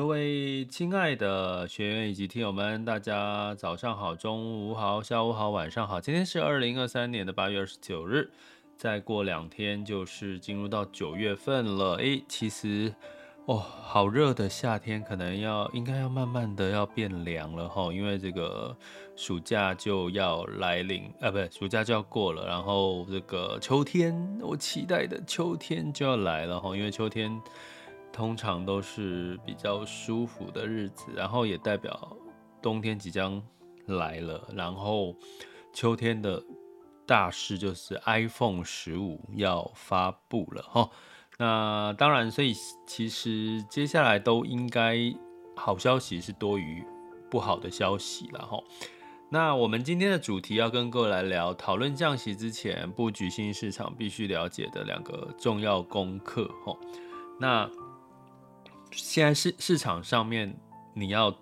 [0.00, 6.00] 各位亲爱的学员以及听友们，大家早上好、中午好、下午好、晚上好。
[6.00, 8.30] 今天是二零二三年的八月二十九日，
[8.78, 11.96] 再过两天就是进入到九月份了。
[11.96, 12.94] 诶，其实
[13.44, 18.74] 哦，好热的夏天，可能要应该要慢慢的要变凉了哈，因为这个
[19.16, 27.38] 暑假就要来临，啊，不对，暑假就要过了，然后这个秋天，我期待的秋天就要来了哈，因为秋天。
[28.12, 32.16] 通常都是比较舒服的日子，然后也代表
[32.60, 33.42] 冬天即将
[33.86, 34.48] 来了。
[34.54, 35.14] 然后
[35.72, 36.42] 秋天的
[37.06, 40.90] 大事就是 iPhone 十五要发布了哈。
[41.38, 42.52] 那当然，所以
[42.86, 44.98] 其实接下来都应该
[45.56, 46.84] 好消息是多于
[47.30, 48.62] 不好的消息了哈。
[49.32, 56.76] 那我们今天的主题要跟各位来聊，讨论降息之前布局新市场必须了解的两个重要功课哈。
[57.38, 57.70] 那
[58.90, 60.54] 现在市市场上面，
[60.94, 61.36] 你要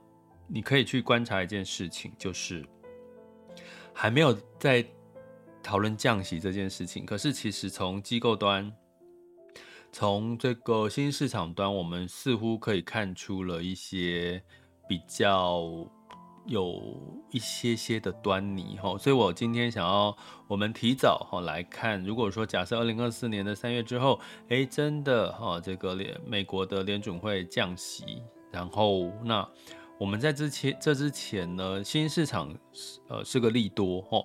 [0.46, 2.64] 你可以去观察一件事情，就是
[3.92, 4.86] 还没有在
[5.62, 7.04] 讨论降息这件事情。
[7.04, 8.72] 可是其实从机构端，
[9.92, 14.42] 从这个新兴市场端，我们似乎可以看出了一些
[14.88, 15.90] 比较。
[16.48, 16.82] 有
[17.30, 24.18] 一些些的端倪哈，所以我今天想要我们提早哈来看，如果说假设二零二四年的三月之后，
[24.48, 29.46] 哎，真的哈这个联美国的联准会降息，然后那
[29.98, 32.52] 我们在之前这之前呢，新市场
[33.08, 34.24] 呃是个利多哈，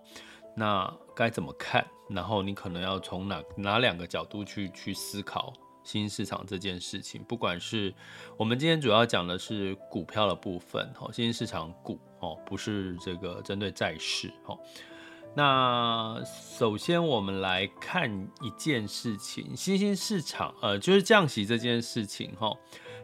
[0.56, 1.86] 那该怎么看？
[2.10, 5.52] 然后你可能要从哪哪两个角度去去思考。
[5.84, 7.94] 新市场这件事情，不管是
[8.38, 14.58] 我们今天主要讲的是股票的部分，哈，新兴市场股，哦，不是这个针对债市，哦。
[15.36, 18.08] 那首先我们来看
[18.42, 22.56] 一件事情，新兴市场，呃，就是降息这件事情，哈。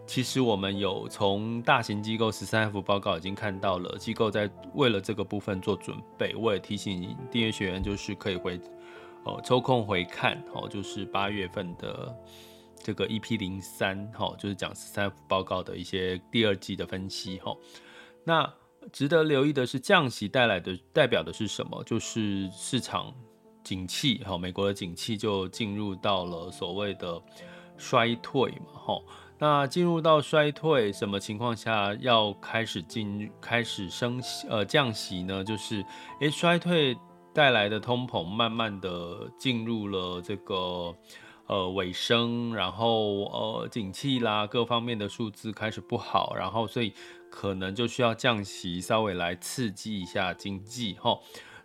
[0.05, 6.35] 其实我们有从大型机构十三 F 报告已经看到了，机构在为了这个部分做准备。
[6.35, 8.59] 我也提醒订阅学员，就是可以回，
[9.25, 12.15] 呃，抽空回看，哦，就是八月份的。
[12.81, 17.55] 这个 EP 零三哈，就是讲十三 F 报告的一些第二季的分析哈。
[18.23, 18.51] 那
[18.91, 21.83] 值得留意的是，降息带来的代表的是什么？
[21.83, 23.13] 就是市场
[23.63, 27.21] 景气哈，美国的景气就进入到了所谓的
[27.77, 29.01] 衰退嘛哈。
[29.37, 35.43] 那进入到衰退，什么情况下要开始进开始升息呃降息呢？
[35.43, 35.83] 就是
[36.21, 36.97] 诶，衰退
[37.33, 40.95] 带来的通膨慢慢的进入了这个。
[41.49, 46.93] 呃，尾声，然后呃，景气啦，各方面的数字开始不好，然后所以
[47.31, 51.19] 可能就需要降息，稍微来刺激一下经济齁。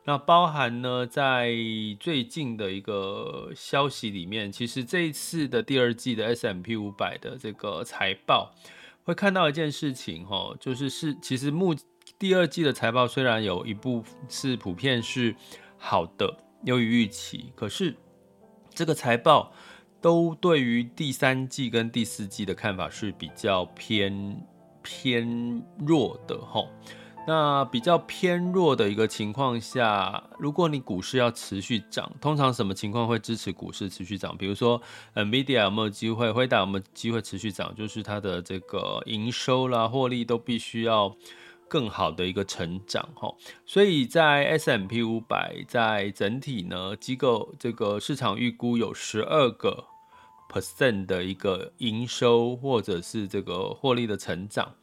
[0.05, 1.53] 那包含呢，在
[2.01, 8.55] 最近的一个消息里面，其实这一次的第二季的 S M P 五百的这个财报，
[9.03, 11.77] 会看到一件事情齁，就是是其实目
[12.19, 15.37] 第二季的财报虽然有一部是普遍是
[15.77, 17.95] 好的，优于预期，可是
[18.71, 19.53] 这个财报。
[20.05, 24.39] 都对于第三季跟第四季的看法是比较偏
[24.83, 26.69] 偏弱的齁。
[27.27, 34.37] 那比较偏弱的一个情况下，如果你股市要持续涨，通常什么情况会支持股市持续涨？
[34.37, 34.79] 比如说
[35.15, 36.31] ，NVIDIA 有没有机会？
[36.31, 37.75] 辉达有没有机会持续涨？
[37.75, 41.17] 就是它的这个营收啦、获利都必须要
[41.67, 43.35] 更好的一个成长齁。
[43.65, 49.87] 所以在 S M P 五百在整体呢，机构这个市场预估有十二个。
[50.55, 54.75] Percent 的一个营收或者是这个获利的成长，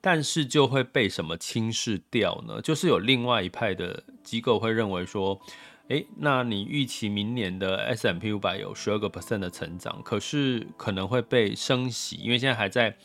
[0.00, 2.60] 但是就会被什么轻视掉呢？
[2.60, 5.40] 就是有另外一派的机构会认为说，
[5.88, 12.96] 诶，那你预期明年的 S&P 五百有十二个 percent 的成长，可是可能会被升息，因为现在还在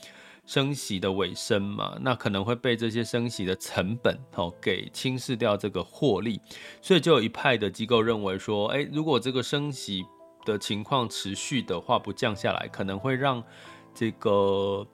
[0.48, 6.39] 升息的尾声嘛，那可能会被这些升息的成本哦给轻视掉这个获利，
[6.81, 10.06] 所以就有一派的机构认为说，诶，如果这个升息
[10.45, 13.44] 的情况持续的话，不降下来，可能会让
[13.94, 14.88] 这个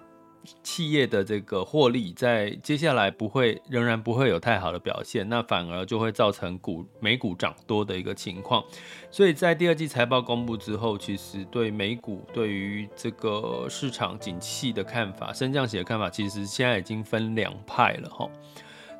[0.63, 8.63] 企业的这个获利在接下来不会，仍然不会有太好的表现，那反而就会造成股美股涨多的一个情况。
[9.11, 18.27] 所以在第二季财报公布之后，其实对美股对于这个市场景气的看法，升降息的看法，其实现在已经分两派了哈。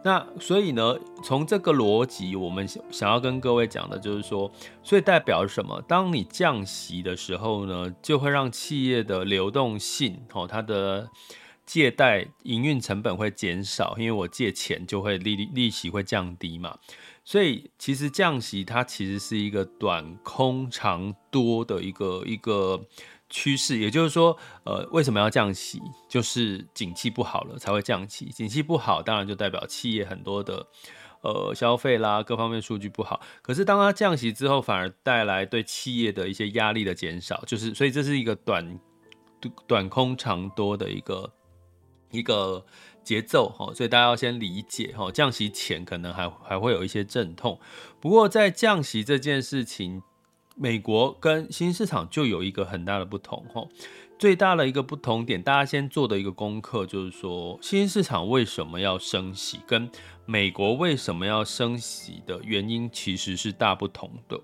[0.04, 4.52] 那所以呢，从这个逻辑，我们想要跟各位讲的就是说，
[4.82, 5.80] 所以代表什么？
[5.88, 11.10] 当你降息的时候呢，就会让企业的流动性，哦，它的
[11.66, 16.78] 借贷营运成本会减少，因为我借钱就会利利息会降低嘛。
[17.24, 22.82] 所以其实降息它其实是一个短空长多的一个一个。
[23.32, 25.82] 趋势，也就是说，呃，为什么要降息？
[26.08, 28.26] 就是景气不好了才会降息。
[28.26, 30.68] 景气不好，当然就代表企业很多的，
[31.22, 33.22] 呃，消费啦，各方面数据不好。
[33.42, 38.80] 可是当它降息之后，反而带来对企业的一些压力的减少，就是所以这是一个短
[39.66, 41.34] 短空长多的一个
[42.12, 42.66] 一个
[43.02, 43.74] 节奏哈。
[43.74, 47.58] 所以大家要先理解哈，降息前可能还还会有一些阵痛。
[48.02, 50.04] 不过在降息这件事情。
[50.62, 53.68] 美国跟新兴市场就有一个很大的不同，吼，
[54.20, 59.90] 最大的一个不同点，大家先做的一个功课就是说，新兴市场为什么要升息，跟
[60.28, 64.40] 美国为什么要升息的原因其实是大不同的。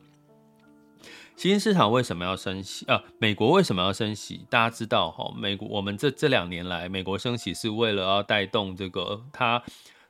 [1.36, 3.04] 新兴市场为什么要升息啊？
[3.20, 4.48] 美国为什么要升息？
[4.50, 9.62] 大家知道，哈，美国我们这这两年来，美国升息是为了要带动这个它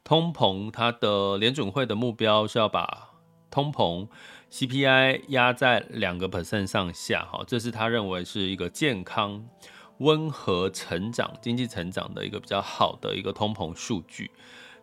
[0.06, 3.10] 通膨，它的联准会的目标是要把
[3.52, 4.08] 通膨。
[4.52, 9.46] CPI 压在两个 percent 上下，哈，这是他认为是一个健康、
[9.98, 14.32] 温和成长、经济成长的一个比较好的一个通膨数据。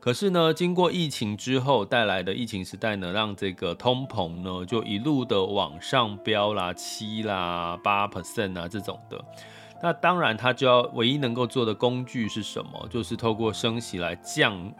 [0.01, 9.25] 可是呢，经过疫情之后带来的疫情时代呢，让这个通膨呢就一路的往上飙啦，七啦、八 percent 啊这种的。
[9.83, 12.87] 那当然，他就要唯一能够做的工具是什么？
[12.91, 14.73] 就是透过升息来降。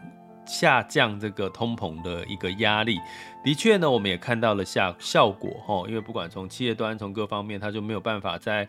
[0.45, 2.99] 下降这个通膨的一个压力，
[3.43, 8.67] 的确呢，我们也看到了下效果哈，因为不管从企业端，从各方面，它就没有办法在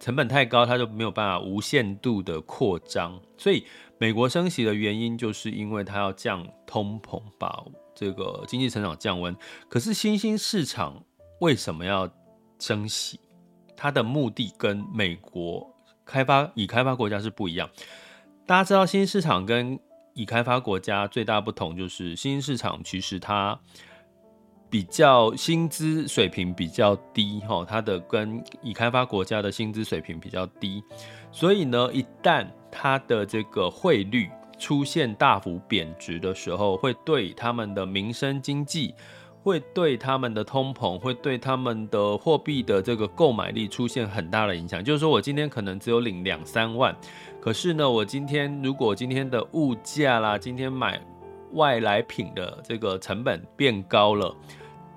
[0.00, 3.20] 成本太高，它就没有办法无限度的扩张。
[3.36, 3.64] 所以
[3.98, 7.64] 美国升息的原因，就是因为它要降通膨，把
[7.94, 9.36] 这个经济成长降温。
[9.68, 11.02] 可是新兴市场
[11.40, 12.08] 为什么要
[12.58, 13.20] 升息？
[13.76, 15.68] 它的目的跟美国
[16.04, 17.68] 开发已开发国家是不一样。
[18.46, 19.78] 大家知道新兴市场跟
[20.18, 23.56] 已开发国家最大不同就是新兴市场，其实它
[24.68, 30.82] 比较薪资水平比较低，哈，它的跟已开发国家的薪资水平比较低，
[31.30, 34.28] 所以呢，一旦它的这个汇率
[34.58, 38.92] 出现大幅贬值的时候，会对他们的民生经济，
[39.44, 44.82] 会对他们的通膨，会对他们的货币的这个购买力出现很大的影响。
[44.82, 46.92] 就是说我今天可能只有领两三万。
[47.48, 51.00] 可是呢，我今天如果今天的物价啦，今天买
[51.52, 54.36] 外来品的这个成本变高了，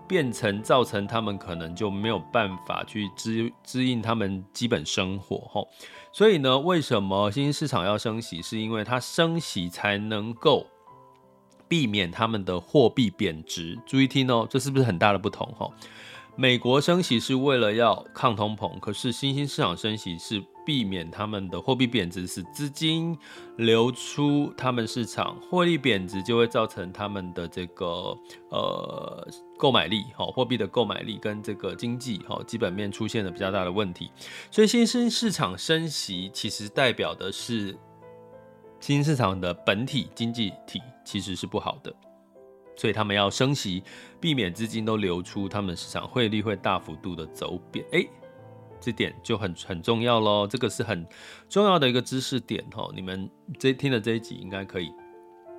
[0.05, 5.69] 变成造成他们可能就没有办法去支支应他们基本生活吼。
[6.11, 8.41] 所以呢，为什么新兴市场要升息？
[8.41, 10.67] 是因为它升息才能够
[11.69, 13.79] 避免他们的货币贬值。
[13.85, 15.73] 注意听哦，这是不是很大的不同吼？
[16.35, 20.43] 美国升息是为了要抗通膨，可是新兴市场升息是。
[20.63, 23.17] 避免他们的货币贬值，使资金
[23.57, 28.15] 流出他们市场，货币贬值就会造成他们的这个
[28.51, 34.11] 呃购买力，哈，货币的购买力跟这个经济哈基本面出现了比较大的问题，
[34.51, 37.75] 所以新兴市场升息其实代表的是
[38.79, 41.91] 新兴市场的本体经济体其实是不好的，
[42.81, 43.83] 所以他们要升息，
[44.19, 48.03] 避免资金都流出他们市场，汇率会大幅度的走贬，哎。
[48.79, 51.05] 这点就很很重要喽，这个是很
[51.47, 52.89] 重要的一个知识点哈。
[52.95, 54.91] 你们这听的这一集应该可以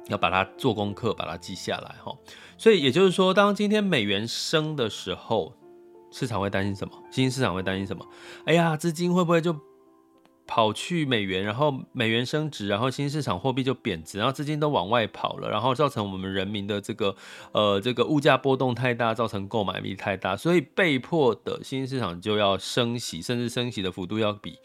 [0.09, 2.13] 要把它做功课，把它记下来哈。
[2.59, 5.53] 所以也就是说，当今天美元升的时候，
[6.11, 6.93] 市场会担心什么？
[7.13, 8.05] 新兴市场会担心什么？
[8.45, 9.57] 哎呀，资金会不会就？
[10.55, 17.17] 跑去美元，然后美元升值，然后新市场货币就贬值，然后资金都往外跑了，然后造成我们人民的这个
[17.53, 24.59] 呃这个物价波动太大，造成购买力太大，所以被迫的新兴市场就要升息，甚至升息的幅度要比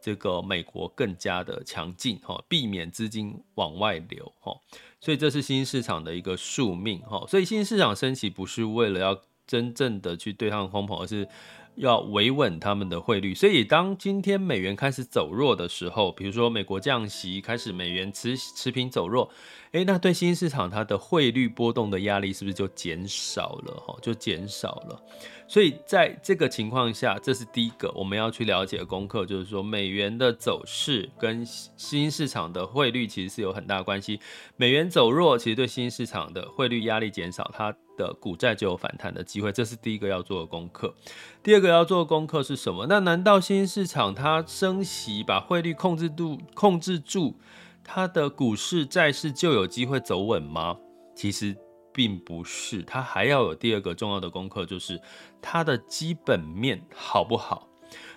[0.00, 4.56] 这个美国更加的强劲哈，避免资金往外流哈，
[4.98, 11.28] 所以这是新兴市场的一个宿命哈，所以新兴市场升息不是为了要真正的去对抗通膨，而是。
[11.76, 13.34] 要维稳他们的汇率。
[13.34, 19.30] 所以当今天美元开始走弱的时候，比如说美国降息，开始美元持持平走弱。
[19.72, 23.74] 诶，那对新兴市场它的汇率波动的压力是不是就减少了？
[23.84, 25.02] 哈，就减少了。
[25.48, 34.20] 所以在这个情况下，这是第一个我们要去了解的功课，就是说美元的走势跟新兴市场的汇率其实是有很大关系。
[34.56, 39.52] 美元走弱，其实对新兴市场的汇率压力减少，它的股债就有反弹的机会。
[39.52, 40.94] 这是第一个要做的功课。
[41.42, 42.86] 第二个要做的功课是什么？
[42.88, 47.34] 那难道新兴市场它升息把汇率控制度控制住？
[47.82, 50.76] 它的股市、债市就有机会走稳吗？
[51.14, 51.54] 其实
[51.92, 55.00] 并不是，它还要有第二个重要的功课，就是
[55.42, 57.68] 它的基本面好不好。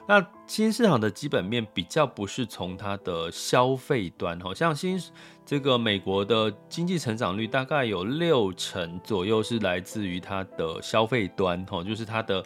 [0.07, 4.98] 那新市场的基本面比较不是从它的消费端，好像新
[5.48, 12.44] 这个美国的经济成长率大概有六成左右是来自于它的消费端，哈，就是它的。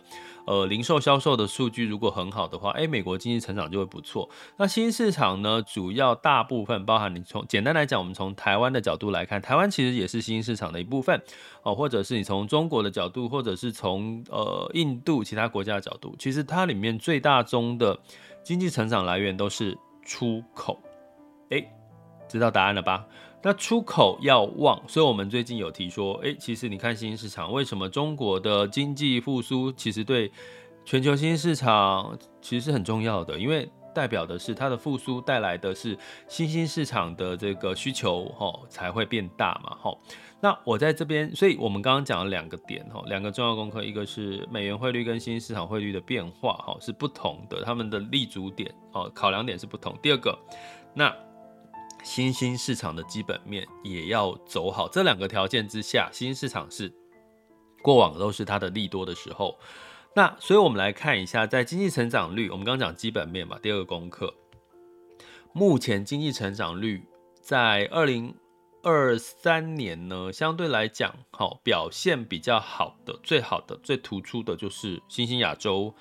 [0.48, 4.28] 呃，零售销售的数据如果很好的话，哎，美国经济成长就会不错。
[4.58, 11.22] 那新市场呢，主要大部分包含你从简单来讲，我们从台湾的角度来看，台湾其实也是新市场的一部分
[11.62, 17.98] 哦，或者是你从中国的角度，或者是从呃印度其他国家的角度，其实它里面最大宗的
[18.44, 20.82] 经济成长来源都是出口。
[21.52, 21.64] 哎，
[22.32, 23.06] 知道答案了吧？
[23.44, 30.32] 那出口要旺，所以我们最近有提说，哎、欸，其实你看新兴市场，为什么中国的经济复苏其实对
[30.86, 35.98] 全球新兴市场其实是很重要的，因为代表的是它的复苏带来的是
[36.28, 39.98] 新兴市场的这个需求，哈，才会变大嘛，哈。
[40.40, 49.98] 那我在这边，所以我们刚刚讲了两个点，哈，两个重要功课，一个是美元汇率跟新兴市场汇率的变化，哈，是不同的，他们的立足点，哦，考量点是不同。
[50.00, 50.38] 第二个，
[50.94, 51.12] 那。
[52.04, 56.92] 新兴市场的基本面也要走好，这两个条件之下，新兴市场是
[57.82, 59.58] 过往都是它的利多的时候。
[60.14, 64.34] 那所以，我们来看一下，在经济成长率，我们刚刚讲基本面嘛，第二个功课，
[65.54, 67.06] 目前经济成长率
[67.42, 68.36] 在二零
[68.84, 75.96] 二三年呢，相对来讲，好表现比较好的、最好的、最突出的就是新兴亚洲。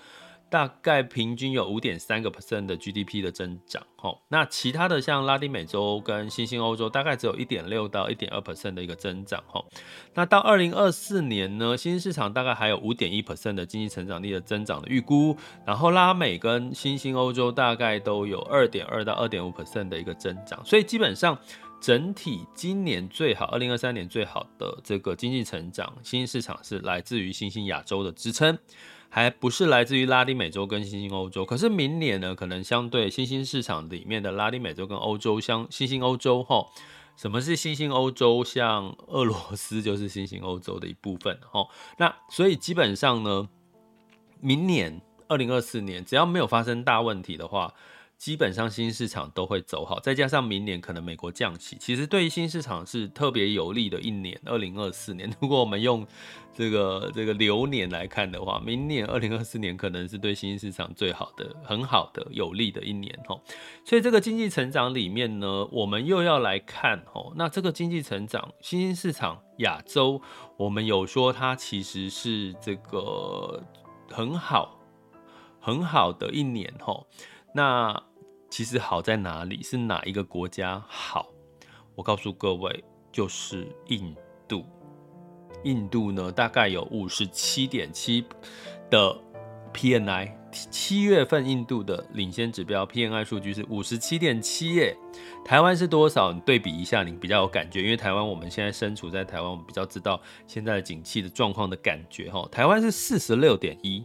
[0.51, 9.65] 大概平均有五点三个 percent 的 GDP 的增长，吼，那其他的像拉丁美洲跟新兴欧洲，大概只有一点六到一点二 percent 的一个增长，吼，
[10.13, 21.39] 那到二零二四年呢，新兴市场大概还有五点一 percent 的经济成长力的增长的预估，然后拉美跟新兴欧洲大概都有二点二到二点五 percent 的一个增长，所以基本上
[21.81, 28.59] 整体今年最好，二零二三年最好的这个经济成长，新兴市场是来自于新兴亚洲的支撑。
[29.11, 36.65] 还不是来自于拉丁美洲跟新兴欧洲，可是明年呢，可能相对新兴市场里面的拉丁美洲跟欧洲相新兴欧洲哈，
[37.17, 38.45] 什么是新兴欧洲？
[38.45, 41.67] 像俄罗斯就是新兴欧洲的一部分哈。
[41.99, 43.49] 那所以基本上呢，
[44.41, 47.75] 明年二零二四年只要没有发生大问题的话。
[48.21, 54.39] 基本上新兴市场都会走好，再加上明年可能美国降息，其实对于新兴市场是特别有利的一年。
[54.45, 56.07] 二零二四年， 如果我们用
[56.53, 63.41] 这个这个流年来看的话，明年二零二四年可能是对新兴市场最好的、很好的、有利的一年哦。
[63.87, 70.21] 所以这个经济成长里面呢，我们又要来看哦，那这个经济成长，新兴市场亚洲，
[70.59, 73.63] 我们有说它其实是这个
[74.11, 74.79] 很好、
[75.59, 77.07] 很好的一年哦。
[77.53, 78.01] 那
[78.51, 79.63] 其实好在哪里？
[79.63, 81.31] 是哪一个国家好？
[81.95, 84.15] 我告诉各位，就是印
[84.49, 84.65] 度。
[85.65, 88.25] 印度呢，大概有五十七点七
[88.91, 89.17] 的
[89.73, 94.97] PMI，七月份印度的领先指标 PMI 数据是五十七点七耶。
[95.45, 96.33] 台湾是多少？
[96.33, 97.83] 你对比一下，你比较有感觉。
[97.83, 102.31] 因为台湾我们现在身处在台湾，我们比较知道现在的景气的状况的感觉。
[102.31, 104.05] 哈，台湾是四十六点一。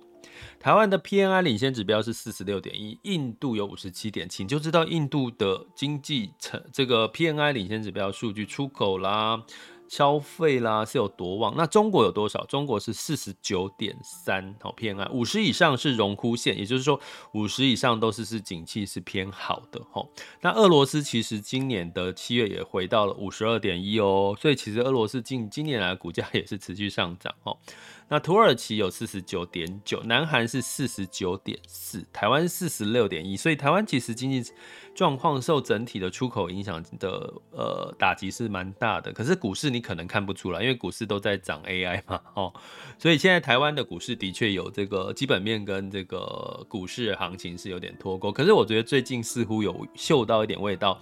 [0.59, 9.43] 台湾的 PNI 领先指标是四十六点一，印度有五十七点七，你就知道印度的经济成这个 PNI 领先指标数据出口啦。
[9.87, 11.53] 消费啦是有多旺？
[11.55, 12.43] 那中国有多少？
[12.45, 16.99] 中国是四十九点三，好偏爱五十以上是荣枯线，也就是说
[17.33, 20.09] 五十以上都是是景气是偏好的吼。
[20.41, 27.55] 那俄罗斯其实今年的七月也回到了五十二点一哦，所以其实俄罗斯近今年来股价也是持续上涨哦。
[28.07, 34.51] 那土耳其有四十九点九，南韩是四十九点四，台湾四十六点一，所以台湾其实经济。
[34.95, 42.53] 状况受整体的出口影响的呃打击是蛮大的，可是股市你可能看不出来，因为股市都在涨 AI 嘛，哦，
[42.97, 50.97] 所以现在台湾的股市的确有这个基本面跟这个股市行情是有点脱钩，可是我觉得最近似乎有嗅到一点味道，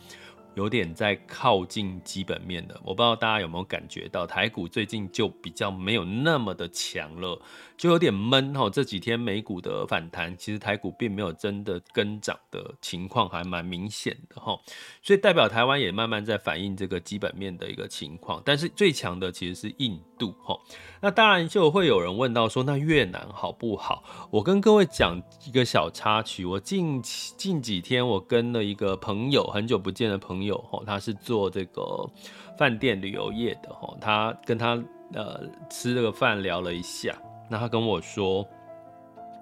[0.55, 7.41] 有点在靠近基本面的，我不知道大家有没有感觉到，台股最近就比较没有那么的强了，
[7.83, 8.69] 就有点闷哈。
[8.69, 14.57] 这几天美股的反弹，其实台股并没有真的跟涨的情况，还蛮明显的哈。
[15.01, 20.57] 所以代表台湾也慢慢在反映这个基本面的一个情况，但是最强的其实是印度哈。
[21.01, 24.01] 那当然就会有人问到说，那越南好不好？
[24.31, 30.57] 我跟各位讲一个小插曲，我近近几天我跟了一个朋友，很久不见的朋友。
[30.71, 32.09] 哈，他是做这个
[32.57, 37.13] 饭店旅游业的哈，他跟他呃吃这个饭聊了一下，
[37.53, 38.43] 那他跟我说，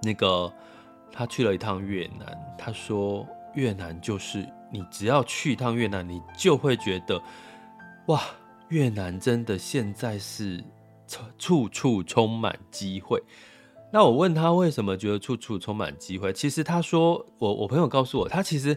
[0.02, 0.52] 那个
[1.10, 7.18] 他去了一趟越南，他说越南就是你只要去一趟越南，你就会觉得
[8.08, 8.20] 哇，
[8.68, 10.62] 越南真的现在是
[11.38, 13.18] 处处充满机会。
[13.90, 18.76] 那我问他为什么觉得处处充满机会，其实他说我我朋友告诉我，他其实。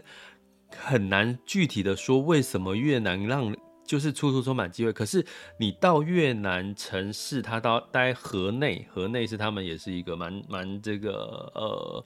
[0.76, 3.54] 很难具体的说为什么越南让
[3.86, 5.24] 就是处处充满机会，可是
[5.58, 12.04] 你到越南城市，他到待河内，河内是他们也是一个蛮蛮这个呃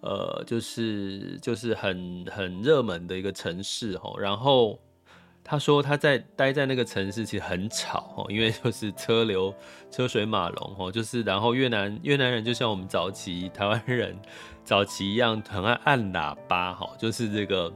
[0.00, 4.14] 呃，就是就是很很热门的一个城市哦。
[4.18, 4.78] 然后
[5.42, 9.52] 他说他在待在那个城市其实很吵哦，因为就是车流
[9.90, 14.16] 车水马龙哦，就是然后越南越南人就像我们早期台湾人
[14.62, 17.72] 早期一样，很爱按喇叭哈，就是这个。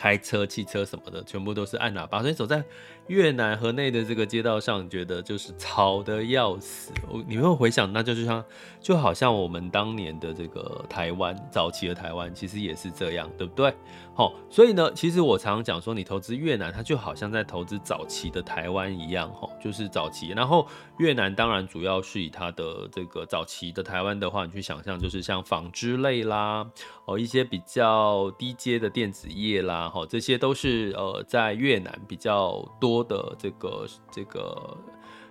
[0.00, 2.64] 开车、汽车什么的，全部都是按喇叭，所以走在
[3.10, 6.92] 越南河内的这个街道上，觉得就是吵得要死。
[7.08, 8.42] 我你们会回想，那就是像，
[8.80, 13.74] 就好像我们当年的这个台湾，早期的台湾，其实也是这样，对不对？
[14.14, 20.28] 好，所以呢，其实我常常讲说，你投资越南，它就好像在投资早期的台湾一样，哈，就是早期。
[20.28, 20.64] 然后
[20.98, 26.64] 越南当然主要是以它的这个早期的台湾的话，你去想象，就是像纺织类啦，
[27.06, 29.90] 哦，一些比较低阶的电子业啦。
[29.92, 34.76] 好，这些都是呃在越南比较多的这个这个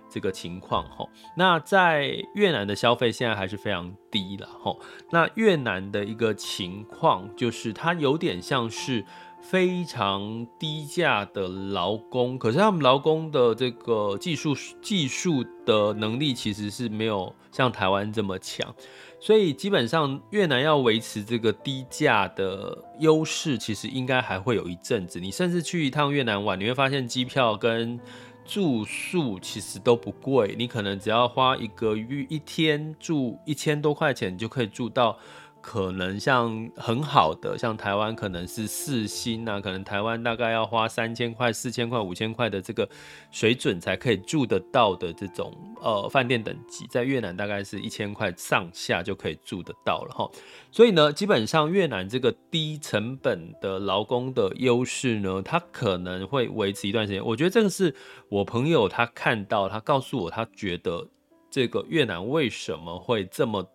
[0.08, 1.06] 这个情况哈。
[1.36, 4.76] 那在越南的消费现在还是非常低了哈。
[5.10, 9.04] 那越南的一个情况就是它有点像是
[9.40, 18.74] 非常低价的劳工，可是他们劳工的这个技术技术的能力其实是没有像台湾这么强。
[19.20, 25.20] 所以基本上越南要维持这个低价的优势，其实应该还会有一阵子。
[25.20, 28.00] 你甚至去一趟越南玩，你会发现机票跟
[28.46, 35.18] 住宿其实都不贵，你可能只要花一个月一天住一千多块钱，就可以住到。
[35.62, 42.88] 可能像很好的，像台湾可能是四星啊，可能台湾大概要花三千块、四千块、五千块的这个
[43.30, 50.30] 水准才可以住得到的这种呃饭店等级，在越南大概是一千块上下就可以住得到了哈。
[50.72, 57.24] 所以呢，基本上越南这个低成本的劳工的优势呢，它可能会维持一段时间。
[57.24, 57.94] 我觉得这个是
[58.28, 61.06] 我朋友他看到，他告诉我，他觉得
[61.50, 63.68] 这个越南为什么会这么。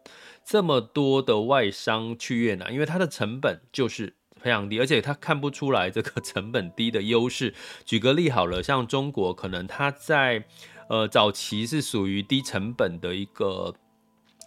[0.45, 7.53] 这么多的外商去越南，因为它的成本就是非常低，而且它看不出来这个成本低的优势。
[7.83, 10.45] 举个例好了，像中国，可能它在
[10.87, 13.73] 呃早期是属于低成本的一个。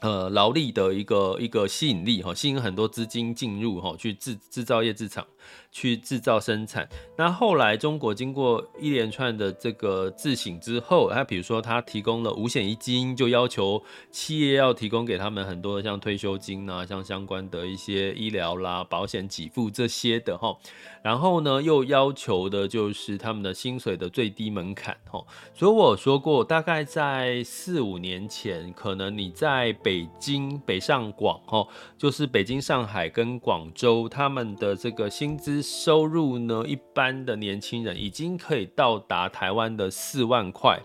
[0.00, 5.26] 呃，劳力的一个一个吸引力哈，吸引很多资金进入哈，去制制造业制厂，
[5.70, 6.88] 去制造生产。
[7.16, 20.56] 那后来中国经过一连串的这个自省之后，他比如说他提供了五险一金，就要求企业要提供给他们很多的像退休金啊，像相关的一些医疗啦、保险给付这些的哈。
[21.02, 25.24] 然后呢，又要求的就是他们的薪水的最低门槛哈。
[25.54, 40.79] 所以我说过，大概在四五年前，可能你在北京、北上广，哈，就是北京、上海跟广州，他们的这个薪资收入呢，一般的年轻人已经可以到达台湾的四万块，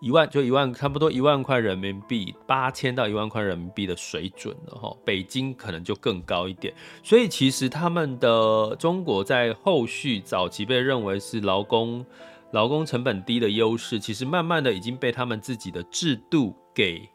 [0.00, 4.96] 一万就一万，差不多一万块人民币，八千到一万块人民币的水准了，哈。
[5.04, 12.04] 北京可能就更高一点，所以其实他们的中国在后续早期被认为是劳工
[12.52, 17.08] 劳工成本低的优势，其实慢慢的已经被他们自己的制度给。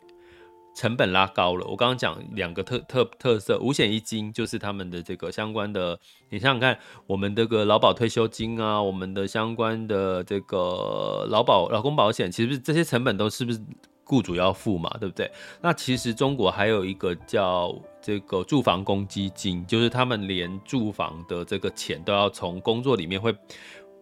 [0.76, 5.98] 成本拉高了，我刚刚讲两个特特特色，五险一金就是他们的这个相关的，
[6.30, 13.60] 你想想看，我们这个劳保退休金啊，我们的相关的这个劳保劳工保险，其实这些成本都是不是
[14.04, 15.32] 雇主要付嘛，对不对？
[15.62, 23.34] 那其实中国还有一个叫这个住房公积金，就是他们连住房的这个钱都要从工作里面会。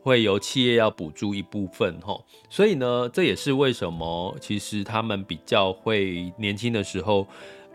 [0.03, 7.25] 会由企业要补助一部分吼，所以呢，这也是为什么其实他们比较会年轻的时候，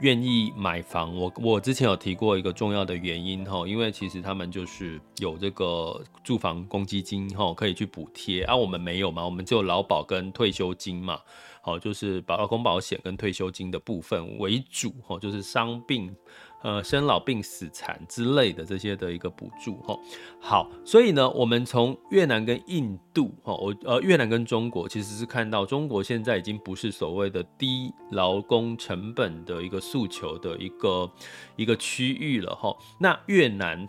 [0.01, 11.19] 愿意买房，我我之前有提过一个重要的原因哈，因为其实他们就是有这个住房公积金哈，可以去补贴，啊、我们没有嘛，我们只有劳保跟退休金嘛，
[11.63, 16.15] 好，就是保劳工保险跟退休金的部分为主哈，就是伤病。
[16.61, 19.97] 呃，生老病死残之类的这些的一个补助哈，
[20.41, 31.09] 好，所以呢，我们从越南跟印度哈，我呃越南跟中国其实是看到中国现在已经不是所谓的低劳工成本的一个诉求的一个
[31.55, 33.89] 一个区域了哈，那越南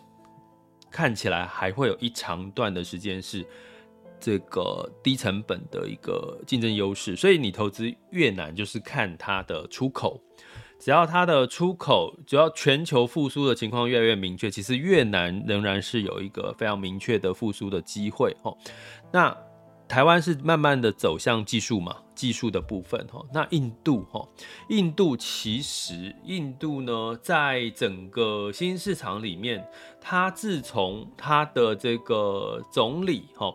[0.92, 3.44] 看起来还会有一长段的时间是
[4.20, 10.22] 这个低成本的一个竞争优势，所以你投资越南就是看它的出口。
[10.80, 18.58] 只要它的出口，只要全球复苏的情况越来越明确，其实越南仍然是有一个非常明确的复苏的机会哦。
[19.12, 19.36] 那
[19.90, 23.26] 台湾是慢慢的走向技术嘛，技术的部分哦。
[23.34, 24.26] 那印度哈，
[24.70, 29.68] 印度其实印度呢，在整个新市场里面，
[30.00, 33.54] 它自从它的这个总理哈，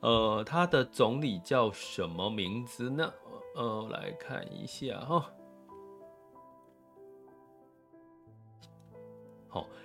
[0.00, 3.12] 呃，它的总理叫什么名字呢？
[3.56, 5.28] 呃，来看一下哈。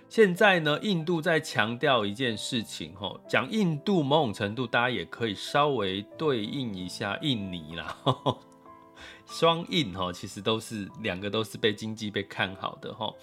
[0.10, 7.98] 现在呢，印度在强调一件事情，哈，讲印度某种程度，大家也可以稍微对应一下印尼啦，
[9.28, 13.14] 双印哈，其实都是两个都是被经济被看好的哈。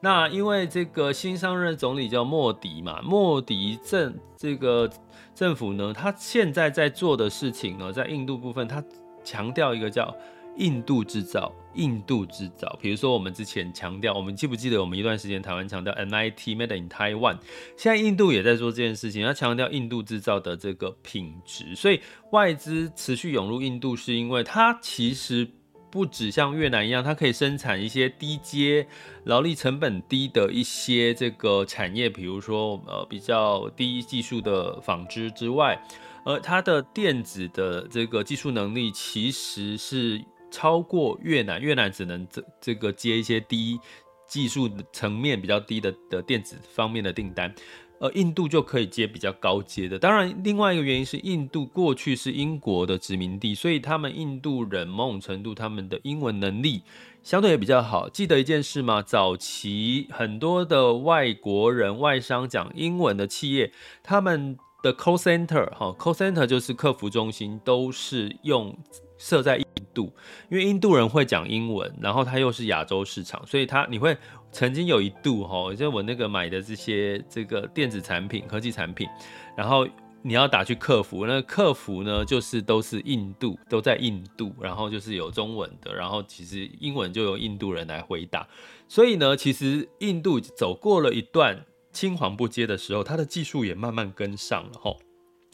[0.00, 4.90] 那因为这个新上任总理叫莫迪嘛，莫迪政这个
[5.34, 8.84] 政府呢，他现在在做的事情呢，在印度部分，他
[9.24, 10.14] 强调一个叫。
[10.56, 12.78] 印度制造，印度制造。
[12.80, 17.38] 比如说，我们之前强调，我们记不记得我们一段时间台湾强调 MIT Made in Taiwan，
[17.76, 21.74] 现在印度也在做这件事情，要强调印度制造的这个品质。
[21.74, 25.46] 所以外资持续涌入印度，是因为它其实
[25.90, 28.86] 不只像越南一样，它可以生产一些低阶、
[29.24, 35.78] 劳力成本低的一些这个产业，比如说呃比较低技术的纺织之外，
[36.24, 40.24] 而它的电子的这个技术能力其实是。
[40.56, 43.78] 超过越南，越南只能这这个接一些低
[44.26, 47.54] 技术层面比较低的的电子方面的订单，
[48.00, 49.98] 而印度就可以接比较高阶的。
[49.98, 56.82] 当然，另外一个原因是印度过去是英国的殖民地，所以他们印度人某种程度他们的英文能力
[57.22, 58.08] 相对也比较好。
[58.08, 59.02] 记得一件事吗？
[59.02, 63.70] 早期很多的外国人外商讲英文的企业，
[64.02, 68.74] 他们的 call center 哈，call center 就是客服中心，都是用。
[69.18, 70.12] 设在印度，
[70.50, 74.16] 因为印度人会讲英文，然后它又是亚洲市场，所以它你会
[74.52, 79.08] 曾经有一度哈，就我那个买的这些这个电子产品、科技产品，
[79.56, 79.88] 然后
[80.22, 88.46] 你要打去客服，那客服呢就是都是印度，都在印度，然后就是有中文的，然后其实英文就由印度人来回答，
[88.86, 94.94] 所以呢，其实印度走过了一段青黄不接的时候，它的技术也慢慢跟上了哈，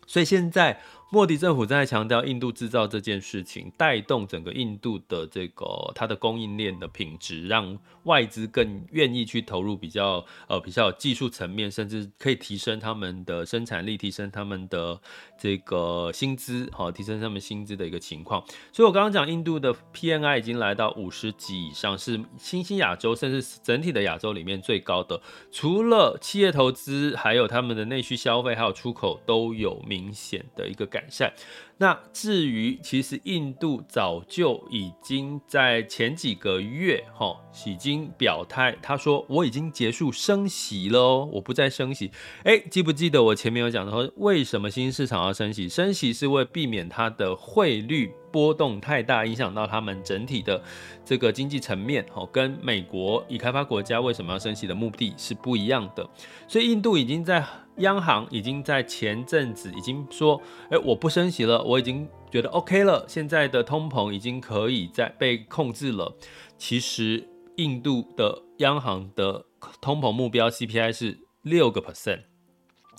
[0.07, 0.81] 所以现在。
[1.15, 14.99] 莫迪政府正在强调印度制造这件事情，带动整个印度的这个它的供应链的品质，让外资更愿意去投入比较呃比较有技术层面，甚至可以提升他们的生产力，提升他们的
[15.39, 18.43] 这个薪资，好，提升他们薪资的一个情况。
[18.73, 25.21] 所以我刚刚讲印度的 PMI 已经来到五十级以上，是新兴亚洲甚至整体的亚洲里面最高的。
[25.51, 31.33] 除了企业投资，还有他们的内需消费，还有出口都有明显的一个改改善。
[31.79, 37.35] 那至于，其实印度早就已经在前几个月，哈，
[37.67, 42.13] 已经表态，他说我已经结束升息了哦，我不再升息。
[42.45, 45.69] 哎，记不记得我前面有讲到，为什么新兴市场要升息？
[45.69, 50.63] 升息是为避免它的汇率波动太大，影响到他们整体的
[51.05, 56.09] 这个经济层面，哈，跟美国已开发国家为什么要升息的目的是不一样的。
[56.47, 57.45] 所以印度已经在。
[57.83, 60.41] 央行已经在前阵子已经说，
[60.71, 66.17] 哎，我不升息了，我已经觉得 OK 了，现在的通膨已经可以在被控制了。
[66.57, 69.45] 其实印度的央行的
[69.81, 72.23] 通膨目标 CPI 是六个 percent。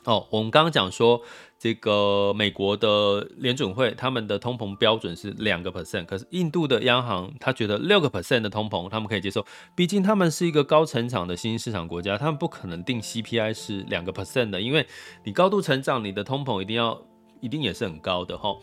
[0.06, 1.22] 哦，我们刚刚讲说。
[1.60, 14.86] 这个美国的联准会他们的通膨标准是两个 percent，可是印度的央行他觉得六个 percent 的通膨他们可以接受，毕竟他们是一个高成长的新兴市场国家，他们不可能定 CPI 是两个 percent 的，因为
[15.24, 17.02] 你高度成长，你的通膨一定要
[17.40, 18.54] 一定也是很高的哈。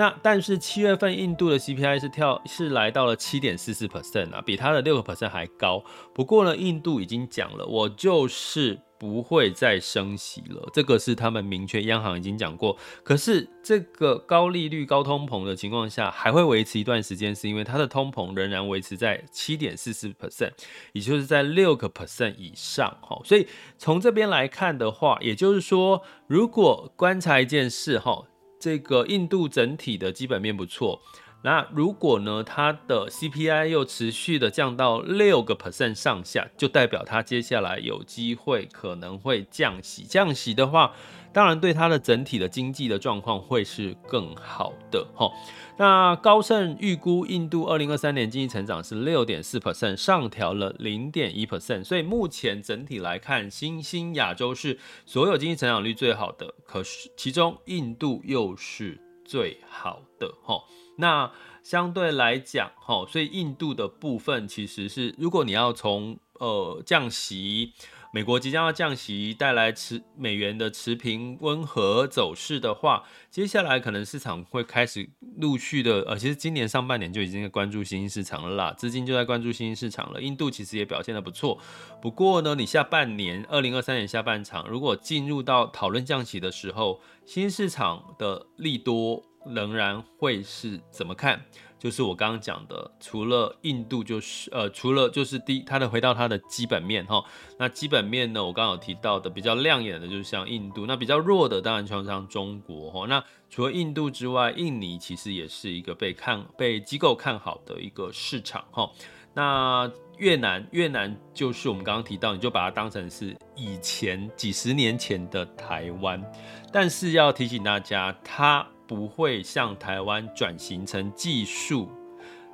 [0.00, 5.84] 那但是七月份印度的 CPI 是跳是来到了七点四四 percent 啊，比它的六个 percent 还高。
[6.14, 12.78] 不过呢，印度已经讲了，我就是不会再升息了，这个是他们明确，央行已经讲过。
[13.04, 20.52] 可是这个高利率、高通膨的情况下，还会维持一段时间，是因为它的通膨仍然维持在七点四四 percent，
[20.94, 22.96] 也就是在六个 percent 以上。
[23.02, 28.24] 哈，所以从这边来看的话，也就是说，如果观察一件事，哈。
[28.60, 31.00] 这个印度整体的基本面不错，
[31.42, 40.04] 那如果呢，它的 CPI 又持续的降到六个 percent 上下，就代表它接下来有机会可能会降息。
[40.04, 40.92] 降息的话，
[41.32, 45.32] 当然对它的整体的经济的状况会是更好的哈。
[45.78, 51.82] 那高盛预估印度二零二三年经济成长是六点四 percent，上调了零点一 percent。
[51.82, 60.62] 所以目前整体来看，新兴亚洲是所有经济成长率最好的，可是其中印度又是最好的哈。
[61.00, 61.32] 那
[61.62, 67.72] 相对来讲哈，所以印度的部分其实是，如果你要从呃降息。
[68.12, 80.20] 美国即将要降息，带来持美元的持平温和走势的话，接下来可能市场会开始陆续的，呃，其实今年上半年就已经在关注新兴市场了啦，资金就在关注新兴市场了。
[80.20, 81.56] 印度其实也表现得不错，
[82.02, 91.40] 不过呢，你下半年二零二三年下半场，如果进入到讨论降息的时候，新兴市场的利多仍然会是怎么看？
[91.78, 97.24] 就是我刚刚讲的，除了印度，就是呃，除了就是第，它的回到它的基本面哈，
[97.58, 103.06] 那基本面呢，我刚刚有提到的比较亮眼的，就是像印度，那比较弱的当然就像中国哈。
[103.06, 108.90] 那除了印度之外，印尼其实也是一个被看被机构看好的一个市场哈。
[109.32, 116.22] 那越南，越南就是我们刚刚提到，你就把它当成是以前几十年前的台湾，
[116.70, 118.66] 但是要提醒大家，它。
[118.90, 121.88] 不会像台湾转型成技术、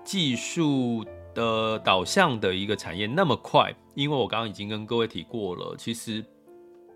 [0.05, 1.03] 技术
[1.35, 6.23] 的导向的一个产业那么快，因为我刚刚已经跟各位提过了，其实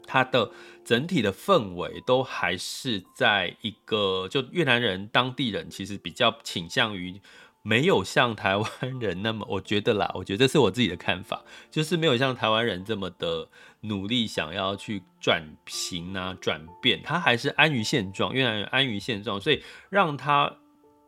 [0.06, 0.50] 它的
[0.84, 7.18] 整体的氛围都还是在一个，就越南人当地人其实比较倾向于。
[7.62, 8.68] 没有像台湾
[9.00, 13.48] 人那么，我觉得啦，我觉得这是我自己的看法，就是没有像台湾人这么的
[13.80, 20.56] 努力，想要去转型啊、转变，他还是安于现状，越来越安于现状，所以让他。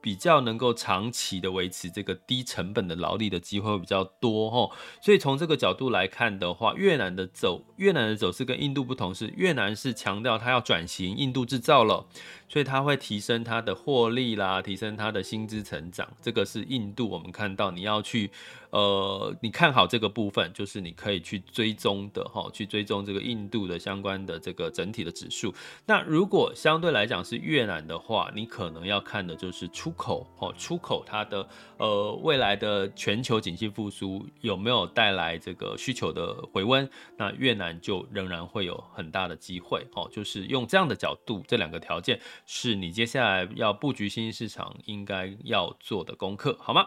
[0.03, 12.05] 比较能够长期的维持这个低成本的劳力的机会会比较多哈，所以从这个角度来看的话，越南的走越南的走势跟印度不同，是越南是强调它要转型印度制造了，
[12.49, 18.31] 所以它会提升它的获利啦，提升它的薪资成长，这个是印度我们看到你要去。
[18.73, 25.55] 呃，你看好这个部分，就是你可以去追踪的哈，去追踪这个印度的相关的这个整体的指数。
[25.85, 36.89] 那如果相对来讲是越南的话，你可能要看的就是出口哦，出口它的呃未来的全球景气复苏有没有带来这个需求的回温？
[37.19, 46.87] 那越南就仍然会有很大的机会哦，就是用这样的角度，这两个条件是你接下来要布局新兴市场应该要做的功课，好吗？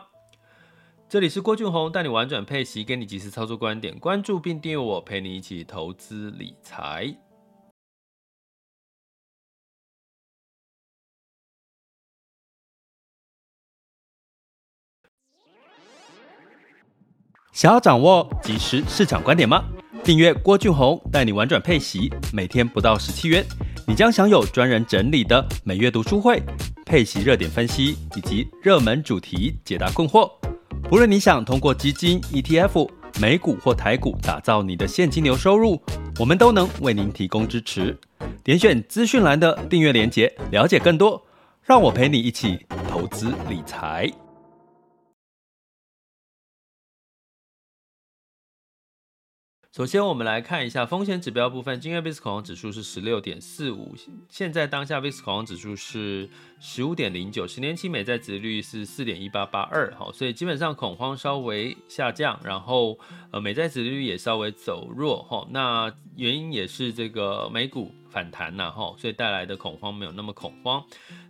[1.15, 3.97] 这里是郭俊宏，带你玩转配息，给你及时操作观点。
[3.99, 7.15] 关注并订阅我，陪你一起投资理财。
[17.54, 19.63] 想要掌握及时市场观点吗？
[20.04, 23.41] 订阅郭俊宏，带你玩转配息，每天不到十七元，
[23.88, 26.43] 你将享有专人整理的每月读书会、
[26.86, 30.30] 配息热点分析以及热门主题解答困惑。
[30.88, 32.88] 不论你想通过基金、ETF、
[33.19, 35.82] 美股或台股打造你的现金流收入，
[36.19, 37.98] 我们都能为您提供支持。
[38.43, 41.26] 点选资讯栏的订阅链接，了解更多。
[41.63, 44.08] 让我陪你一起投资理财。
[49.76, 51.82] 首先，我们来看一下风险指标部分。
[51.82, 53.93] 今日 VIX 恐慌指数是十六点四五，
[54.30, 62.97] 现在当下 VIX 恐慌指数是十五点零九，十年期美债殖利率是四点一八八二，好，所以基本上恐慌稍微下降，然后
[63.31, 67.91] 呃美债殖利率也稍微走弱，哈，那原因也是这个美股。
[68.15, 70.81] 反弹呐，哈，所以带来的恐慌没有那么恐慌。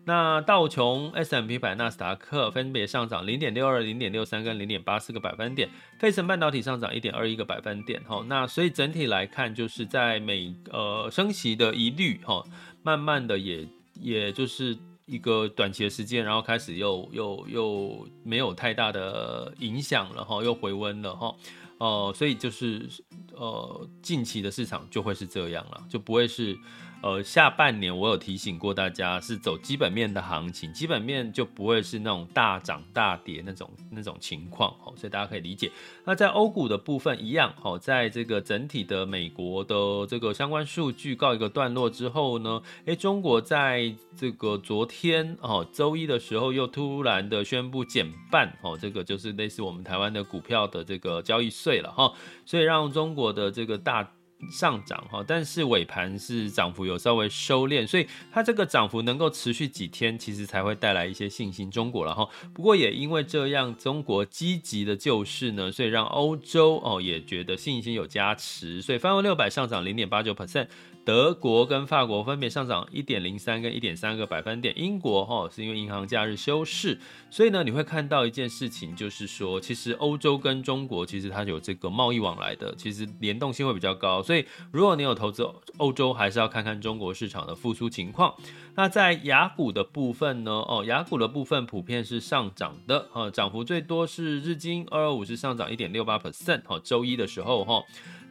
[0.04, 8.24] 那道琼、s m p 百、纳斯达克分别上涨零点六二、零点六三跟零点八四个百分点，费城半导体上涨一点二一个百分点，哈。
[8.28, 12.44] 那所以整体来看，就是在美呃升息的疑虑，哈，
[12.84, 13.68] 慢慢的也
[14.00, 21.36] 也就是一个短期的时间，然后开始又又又没有太大的影响了，哈，又回温了，哈。
[21.78, 22.90] 呃，所以就是
[23.34, 26.58] 呃，近期的市场就会是这样了，就不会是。
[27.06, 35.72] 呃，下半年我有提醒过大家，是走基本面的行情，基本面就不会是那种大涨大跌那种那种情况哦，所以大家可以理解。
[36.04, 39.76] 那在欧股的部分一样哦，在这个整体的美国的
[40.08, 52.12] 这个相关数据告一个段落之后呢，诶，中国在这个昨天哦周一的时候又突然的宣布减半哦，这个就是类似我们台湾的股票的这个交易税了哈，
[52.48, 54.12] 所以让中国的这个大。
[54.52, 61.70] 上涨哈，但是尾盘是涨幅有稍微收敛，所以它这个涨幅能够持续几天，其实才会带来一些信心。
[61.70, 70.68] 中国了哈，不过也因为这样，中国积极的救市呢，所以让欧洲哦也觉得信心有加持，所以泛欧六百上涨零点八九 percent。
[71.06, 88.34] 德国跟法国分别上涨一点零三跟一点三个百分点，英国哈是因为银行假日休市，所以呢你会看到一件事情，就是说其实欧洲跟中国其实它有这个贸易往来的，其实联动性会比较高，所以如果你有投资欧洲，还是要看看中国市场的复苏情况。
[88.78, 90.52] 那在雅股的部分呢？
[90.52, 97.84] 哦，雅股的部分普遍是上涨的，呃，涨幅最多是日经二二五是上涨一点六八 percent，哦，周一的时候哈。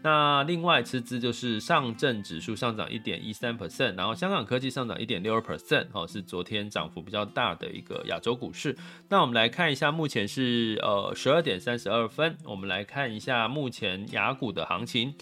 [0.05, 8.77] 那另外吃资就是上证指数上涨一点一三 percent，然后香港科技上涨一点六二 percent，哦，是昨天涨幅比较大的一个亚洲股市。
[9.09, 15.15] 那我们来看一下，目前是呃十二点三十二分，我们来看一下目前雅股的行情。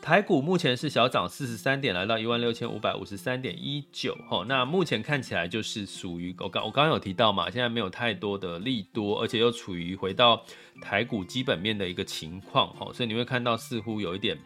[0.00, 4.16] 台股目前是小涨四十三点，来到一万六千五百五十三点一九。
[4.26, 10.42] 哈，那目前看起来就是属于我刚我刚刚有提到嘛，现在没有太多的利多，而且又处于回到
[10.80, 12.68] 台股基本面的一个情况。
[12.74, 14.38] 哈，所以你会看到似乎有一点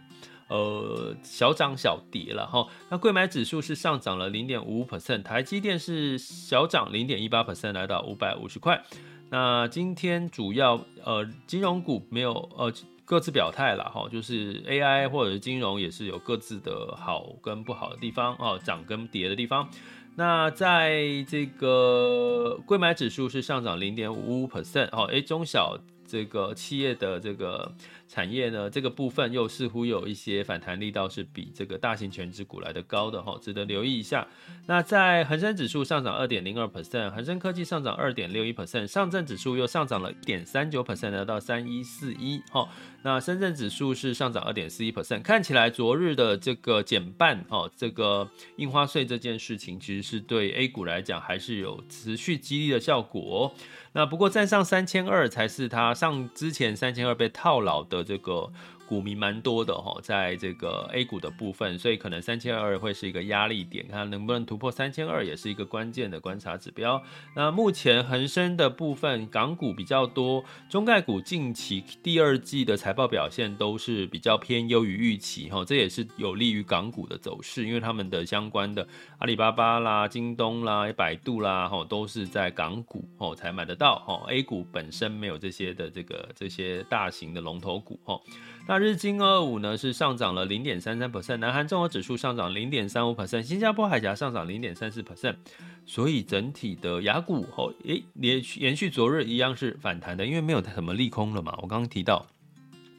[0.49, 2.45] 呃小涨小跌了。
[2.45, 8.83] 哈，那柜买指数是上涨了零点五五 percent，台积电是小涨零点一八 percent，来到五百五十块。
[9.31, 12.73] 那今天主要呃金融股没有呃。
[13.13, 19.69] 各自表态了哈，就是 AI 或者是金融也是有各自的好跟不好的地方哦，涨跟跌的地方。
[20.17, 25.79] 那在这个贵买指数是上涨零点五五 percent 哦，哎，中小
[26.13, 27.75] 这个企业的这个。
[28.13, 34.29] 产业呢，这个部分又似乎有一些反弹力道，是比这个大型全值股来的高的哈，值得留意一下。
[34.67, 42.69] 那在恒生指数上涨二点零二 percent，恒生科技上涨二点六一 percent，上证指数又上涨了一点三九 percent，来到三一四一哈。
[43.03, 53.55] 那深圳指数是上涨二点四一 percent，看起来昨日的这个减半哈，这个印花税这件事情，其实是对 A 股来讲还是有持续激励的效果。
[53.93, 58.51] 那不过站上三千二才是他上之前三千二被套牢的这个。
[58.89, 67.03] 股民蛮多的哈，在这个 A 股的部分，所以可能三千二会是一个压力点，看能不能突破三千二，也是一个关键的观察指标。
[67.35, 78.87] 那目前恒生的部分，港股比较多，中概股近期第二季的财报表现都是比较偏优于预期哈，这也是有利于港股的走势，因为他们的相关的
[79.19, 88.21] 阿里巴巴啦、京东啦、百度啦，哈，都是在港股哦才买得到哈，A 股本身没有这些的这个这些大型的龙头股哈。
[88.67, 95.35] 那日经二五呢是上涨了零点三三 percent，南韩综合指数上涨零点三五 percent，新加坡海峡上涨零点三四 percent，
[95.85, 102.25] 所以整体的雅股哦，诶，连续延续昨日一样是反弹的，因为没有什么利空了嘛，我刚刚提到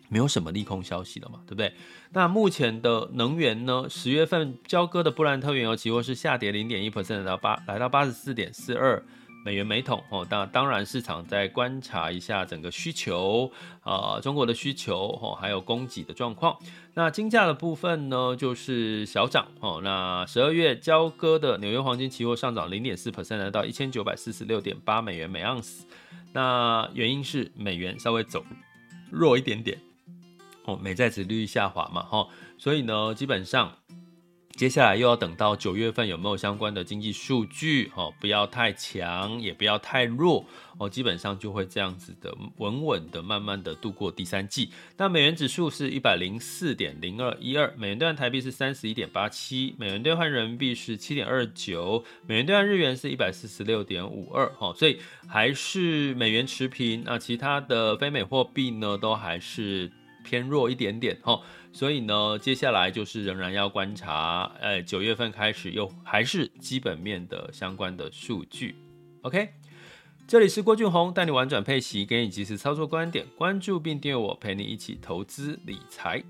[0.10, 1.74] 没有什么利空消息了嘛，对不对？
[2.12, 9.02] 那目前的能源呢，十月份交割的布兰特原油期货是下跌零点一 percent，到八来到八十四点四二。
[9.44, 13.52] 美元每桶哦，那当然市场在观察一下整个需求
[13.82, 16.58] 啊、中国的需求哦，还有供给的状况。
[16.94, 19.82] 那金价的部分呢，就是小涨哦。
[19.84, 25.86] 那十二月交割的纽约黄金期货上涨零点四 percent，来到一千九百四十六点八美元每盎司。
[26.32, 28.46] 那原因是美元稍微走
[29.12, 29.78] 弱一点点
[30.64, 32.28] 哦，美债殖利率下滑嘛哈，
[32.58, 33.74] 所以呢，基本上。
[34.56, 40.46] 接下来又要等到九月份有没有相关的经济数据哦，不要太强，也不要太弱
[40.78, 44.70] 哦，基本上就会这样子的稳稳的、慢慢的度过第三季。
[44.96, 59.92] 那美元指数是一百零四点零二一二，美元兑换台币是三十一点八七，美元兑换人民币是七点二九，美元兑换日元是一百四十六点五二哦，所以还是美元持平，那其他的非美货币呢都还是
[60.24, 61.42] 偏弱一点点哦。
[61.74, 68.76] 所以呢，接下来就是仍然要观察，呃，九月份开始又还是基本面的相关的数据。
[69.24, 69.50] OK，
[70.28, 76.24] 这里是郭俊宏，带你玩转配息，给你及时操作观点，关注并订阅我，陪你一起投资理财。